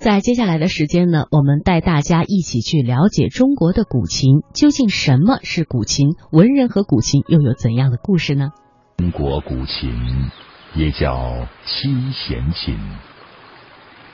[0.00, 6.16] 在接下来的时间呢，我们带大家一起去了解中国的古琴，究竟什么是古琴？
[6.32, 8.48] 文人和古琴又有怎样的故事呢？
[8.96, 9.92] 中国古琴
[10.74, 12.78] 也叫七弦琴，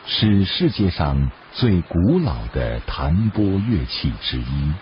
[0.07, 4.73] 是世界上最古老的弹拨乐器之一，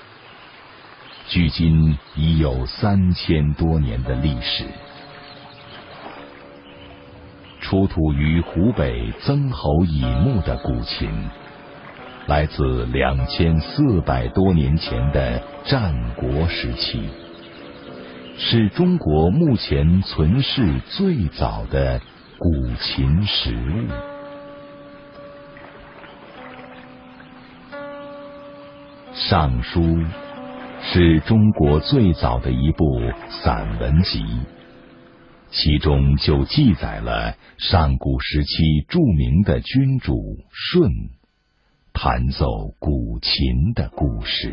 [1.28, 4.64] 距今已有三千多年的历史。
[7.74, 11.10] 出土于湖北曾侯乙墓的古琴，
[12.28, 17.02] 来自两千四百多年前的战国时期，
[18.38, 22.00] 是中国目前存世最早的
[22.38, 23.90] 古琴实物。
[29.16, 29.80] 《尚书》
[30.80, 34.24] 是中国最早的一部散文集。
[35.56, 40.90] 其中就记载了上古时期著名的君主舜
[41.92, 44.52] 弹奏古琴的故事。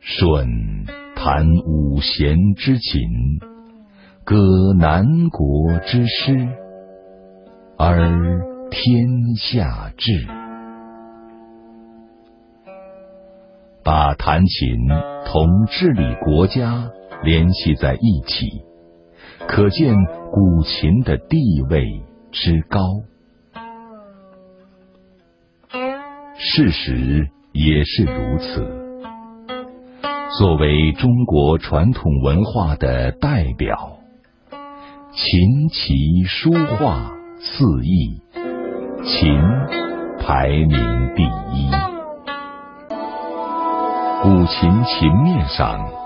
[0.00, 0.84] 舜
[1.16, 3.38] 弹五弦之琴，
[4.22, 4.36] 歌
[4.78, 6.46] 南国之诗，
[7.78, 10.26] 而天下治。
[13.82, 14.76] 把弹琴
[15.24, 16.90] 同治理国家。
[17.22, 18.62] 联系在一起，
[19.46, 19.94] 可见
[20.32, 21.36] 古琴的地
[21.68, 22.80] 位之高。
[26.36, 28.64] 事实也是如此。
[30.38, 33.98] 作为中国传统文化的代表，
[35.12, 38.22] 琴棋书画四艺，
[39.04, 39.38] 琴
[40.18, 41.70] 排名第一。
[44.22, 45.99] 古琴琴面上。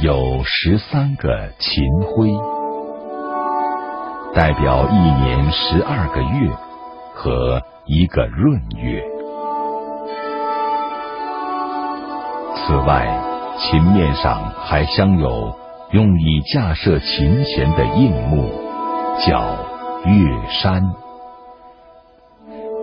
[0.00, 2.30] 有十三个琴徽，
[4.34, 6.50] 代表一年十二个月
[7.14, 9.04] 和一个闰月。
[12.56, 13.06] 此外，
[13.58, 15.54] 琴面上还镶有
[15.92, 18.48] 用以架设琴弦的硬木，
[19.24, 19.54] 叫
[20.04, 20.82] 月山。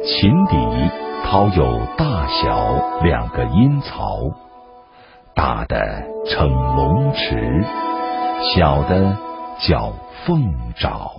[0.06, 0.56] 琴底
[1.26, 4.22] 掏有大小两个音槽。
[5.40, 5.78] 大的
[6.26, 7.64] 称龙池，
[8.54, 9.18] 小的
[9.58, 9.94] 叫
[10.26, 10.44] 凤
[10.76, 11.14] 爪，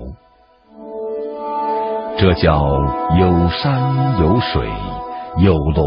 [2.19, 2.63] 这叫
[3.19, 4.69] 有山有水，
[5.39, 5.87] 有龙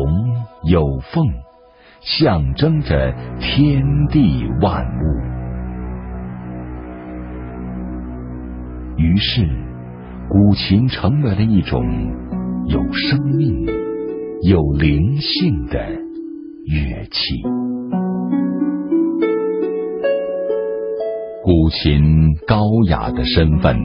[0.63, 1.23] 有凤，
[2.01, 5.03] 象征着天地万物。
[8.97, 9.47] 于是，
[10.27, 11.85] 古琴成为了一种
[12.66, 13.67] 有生命、
[14.41, 15.77] 有灵性的
[16.66, 17.62] 乐器。
[21.43, 23.75] 古琴高雅的身份，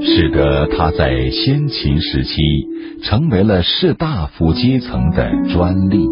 [0.00, 2.42] 使得它在先秦时期
[3.04, 6.04] 成为了士大夫阶层的专利。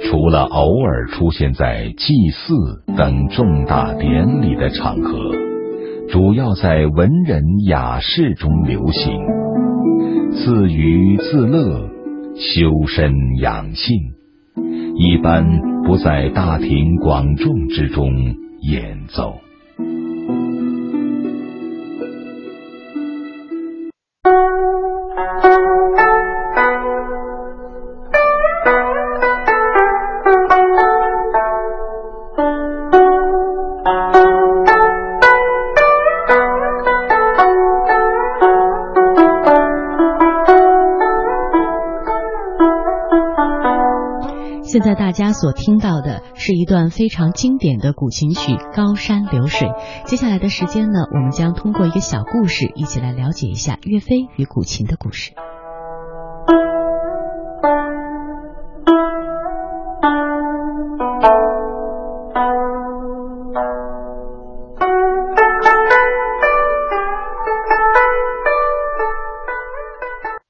[0.00, 2.54] 除了偶尔出现在祭祀
[2.96, 5.30] 等重大典礼的场合，
[6.10, 9.12] 主要在文人雅士中流行，
[10.32, 11.88] 自娱自乐，
[12.34, 13.96] 修身养性，
[14.96, 15.46] 一般
[15.86, 18.10] 不在大庭广众之中。
[18.64, 19.43] 演奏。
[44.74, 49.68] 现在大家所听到的是一段非常经典的古琴曲《高山流水》。
[50.04, 55.30] 接下来的时间呢，我们将通过一个小故事，一起来了解一下岳飞与古琴的故事。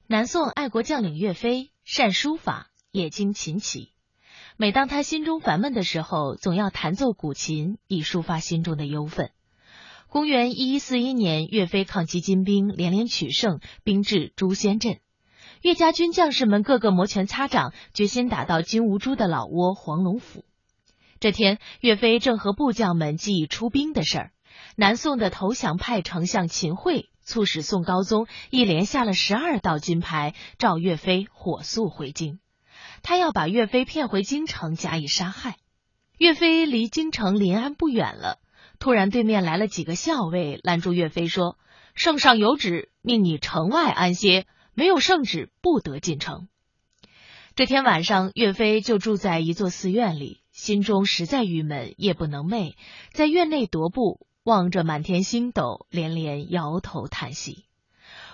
[0.07, 3.93] 南宋爱国将领岳飞善书法，也精琴棋。
[4.57, 9.31] 每当他心中烦闷的时候，总要弹奏古琴以抒发心中的忧愤。
[10.07, 14.99] 公元一一四一年，岳飞抗击金兵，连连取胜，兵至诛仙镇。
[15.61, 20.45] 岳家军将士们个个摩拳擦掌，决心打到金兀术的老窝黄龙府。
[21.19, 24.31] 这天，岳飞正和部将们计出兵的事儿。
[24.77, 32.39] 南宋的投降派丞相秦桧促使宋高宗一连下了十二道金牌，召岳飞火速回京。
[33.07, 35.57] 他要把岳飞骗回京城加以杀害。
[36.17, 38.39] 岳飞离京城临安不远了，
[38.79, 41.59] 突然对面来了几个校尉，拦住岳飞说
[41.93, 46.47] ：“圣上有旨，命你城外安歇，没有圣旨，不得进城。
[47.53, 52.73] 这天晚上，岳飞就住在一座寺院里，心中实在郁闷，夜不能寐，
[53.11, 57.65] 在院内踱步，望着满天星斗，连连摇头叹息。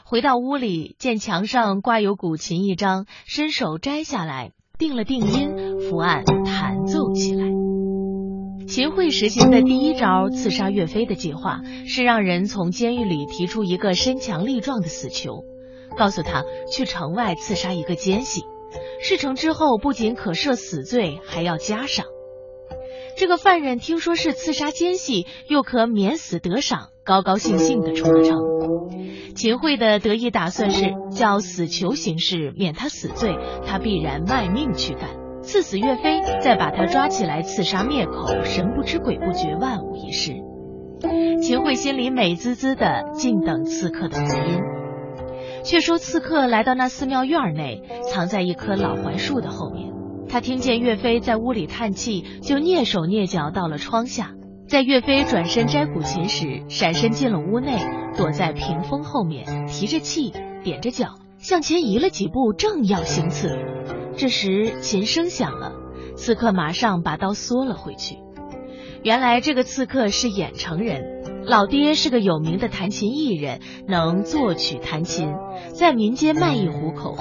[0.06, 7.46] 回到屋里，见墙上挂有古琴一张，伸手摘下来，定了定音，伏案弹奏起来。
[8.68, 15.44] 秦桧实行的第一招刺杀岳飞的计划，是让人从监狱里提出一个身强力壮的死囚，
[16.00, 18.42] 告诉他去城外刺杀一个奸细。
[19.04, 22.08] 事成之后，不仅可赦死罪，还要加赏。
[23.16, 28.40] 这个犯人听说是刺杀奸细，又可免死得赏，高高兴兴的出了城。
[29.42, 33.36] 秦桧的得意打算是叫死囚行事，免他死罪，
[33.66, 35.10] 他必然卖命去干，
[35.42, 40.34] 刺死岳飞，再把他抓起来刺杀灭口，神不知鬼不觉，万无一失。
[41.42, 44.60] 秦桧心里美滋滋的，静等刺客的福音。
[45.64, 49.92] 却说刺客来到那寺庙院内，藏在一棵老槐树的后面。
[50.30, 54.34] 他听见岳飞在屋里叹气，就蹑手蹑脚到了窗下。
[54.72, 57.78] 在岳飞转身摘古琴时，闪身进了屋内，
[58.16, 60.32] 躲在屏风后面，提着气，
[60.64, 63.54] 踮着脚向前移了几步，正要行刺。
[64.16, 65.74] 这时琴声响了，
[66.16, 68.20] 刺客马上把刀缩了回去。
[69.04, 71.04] 原来这个刺客是郾城人。
[71.44, 73.60] 老爹是个有名的弹琴艺人，
[73.90, 75.34] 能作曲弹琴，
[75.74, 77.18] 在民间卖艺糊口。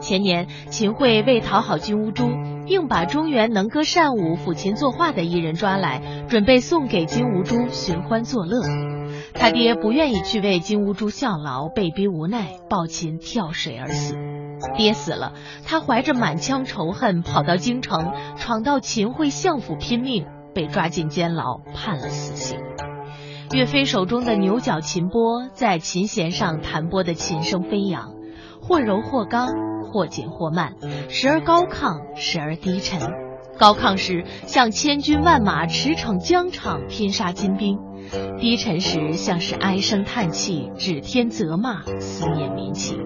[0.00, 2.30] 前年，秦桧为讨好金兀术，
[2.66, 8.62] 硬把中原能歌善舞、抚琴作画的艺人抓来，准备送给金兀术寻欢作乐。
[9.34, 14.16] 他爹不愿意去为金兀术效劳，被逼无奈，抱琴跳水而死。
[14.76, 15.34] 爹死了，
[15.66, 22.58] 他怀着满腔仇恨，跑到京城，闯到秦桧相府拼命，被抓进监牢，判了死刑。
[23.52, 28.14] 岳飞手中的牛角琴拨在琴弦上弹拨的琴声飞扬，
[28.62, 29.48] 或柔或刚，
[29.94, 30.74] 或紧或慢，
[31.08, 33.00] 时而高亢，时而低沉。
[33.56, 37.78] 高亢时像千军万马驰骋疆场拼杀金兵，
[38.40, 42.98] 低沉时像是唉声叹气，指天责骂，思念民情。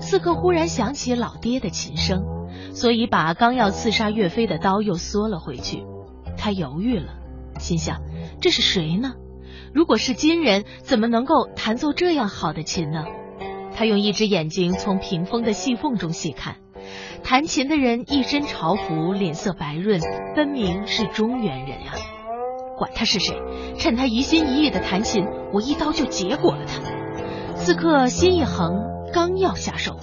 [0.00, 2.22] 刺客忽然想起老爹的琴声，
[2.72, 5.84] 所以把刚要刺杀岳飞的刀又缩了回去。
[6.38, 7.12] 他犹豫了，
[7.58, 8.00] 心想：
[8.40, 9.16] 这是谁呢？
[9.74, 13.04] 如果是金人，怎么能够弹奏这样好的琴呢？
[13.80, 16.58] 他用一只眼睛从屏风的细缝中细看，
[17.24, 20.02] 弹琴的人一身朝服，脸色白润，
[20.36, 21.96] 分明是中原人啊！
[22.76, 23.38] 管他是谁，
[23.78, 25.24] 趁他一心一意的弹琴，
[25.54, 27.54] 我一刀就结果了他。
[27.54, 28.82] 刺客心一横，
[29.14, 29.98] 刚要下手，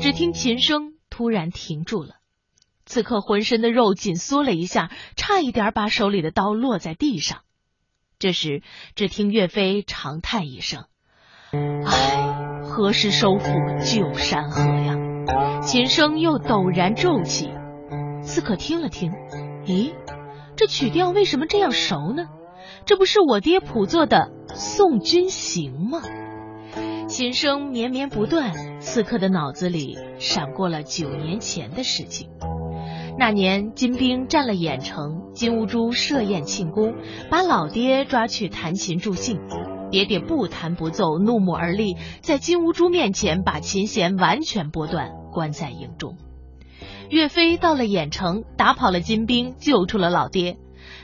[0.00, 2.14] 只听琴声突然停住了，
[2.86, 7.40] 刺客浑身的肉紧缩了一下，差一点把手里的刀落在地上。
[8.18, 8.62] 这时，
[8.94, 10.86] 只听岳飞长叹一声：“，
[12.80, 13.52] 何时收复
[13.84, 14.96] 旧山河呀？”
[15.60, 17.50] 琴声又陡然骤起。
[18.22, 19.12] 刺客听了听，
[19.66, 19.92] 咦，
[20.56, 22.28] 这曲调为什么这样熟呢？
[22.86, 26.00] 这不是我爹谱作的《送君行》吗？
[27.06, 32.30] 琴声绵绵不断，刺客的脑子里闪过了九年前的事情。
[33.18, 36.94] 那年金兵占了郾城，金兀术设宴庆功，
[37.30, 39.38] 把老爹抓去弹琴助兴。
[39.90, 46.16] 爹爹不弹不奏，怒目而立，在金兀术面前把琴弦完全拨断，关在营中。
[47.08, 50.56] 岳飞到了郾城，打跑了金兵，救出了老爹。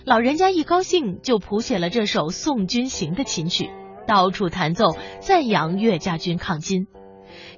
[0.04, 3.70] 老人家一高兴，就谱写了这首《送君行》的琴曲，
[4.06, 6.86] 到处弹奏，赞扬岳家军抗金。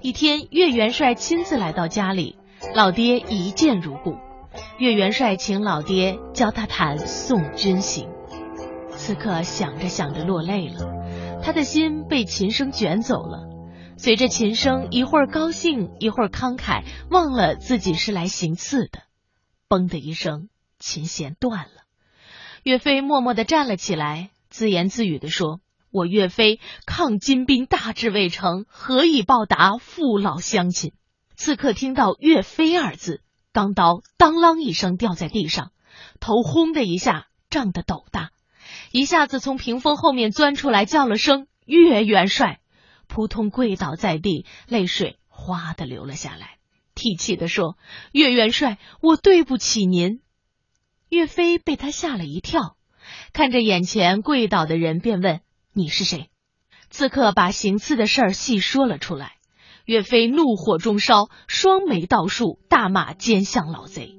[0.00, 2.36] 一天，岳元帅亲自来到家里，
[2.74, 4.16] 老爹一见如故。
[4.78, 8.08] 岳元帅请老爹教他弹《送君行》，
[8.90, 10.90] 此刻想着想着落泪了，
[11.48, 13.48] 他的心被琴声卷走了。
[13.96, 19.04] 随着琴声，一会儿高兴，一会儿慷慨，忘了自己是来行刺的。
[19.66, 21.84] 嘣的一声，琴弦断了。
[22.64, 30.92] 岳飞默默的站了起来，自言自语的说：“我岳飞抗金兵大志未成，何以报答父老乡亲？”
[31.34, 33.22] 刺客听到“岳飞”二字。
[33.54, 35.72] 钢刀当啷一声掉在地上，
[36.20, 38.32] 头轰的一下胀得斗大，
[38.90, 42.60] 一下子从屏风后面钻出来，叫了声“岳元帅”，
[43.08, 46.56] 扑通跪倒在地，泪水哗的流了下来，
[46.94, 47.76] 涕泣的说
[48.12, 50.20] ：“岳元帅，我对不起您。”
[51.10, 52.76] 岳飞被他吓了一跳，
[53.32, 55.40] 看着眼前跪倒的人，便问
[55.72, 56.30] ：“你是谁？”
[56.90, 59.32] 刺客把行刺的事儿细说了出来。
[59.84, 64.16] 岳飞怒火中烧，双眉倒竖，大骂奸相老贼。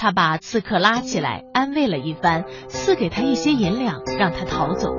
[0.00, 4.94] 他把刺客拉起来，安慰了一番，赐给他一些银两，让他逃走。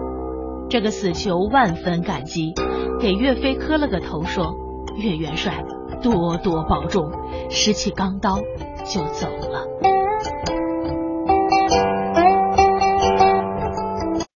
[0.70, 2.54] 这个死囚万分感激，
[3.00, 4.54] 给岳飞磕了个头，说
[5.02, 5.64] ：“岳元帅
[6.04, 7.12] 多多保重。”
[7.50, 8.38] 拾起钢刀
[8.86, 10.01] 就走了。